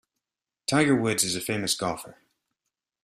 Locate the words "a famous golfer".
1.35-2.17